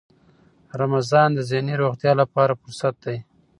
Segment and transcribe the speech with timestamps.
[0.81, 3.17] رمضان د ذهني روغتیا لپاره فرصت دی.